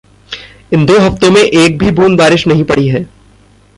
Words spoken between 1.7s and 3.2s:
भी बूँद बारिश नहीं पड़ी है।